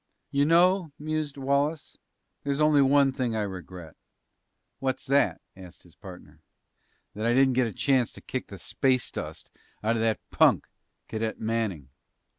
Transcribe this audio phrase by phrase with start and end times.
[0.31, 1.95] "You know," mused Wallace,
[2.41, 3.93] "there's only one thing I regret."
[4.79, 6.39] "What's that?" asked his partner.
[7.13, 9.51] "That I didn't get a chance to kick the space dust
[9.83, 10.67] out of that punk,
[11.07, 11.89] Cadet Manning!"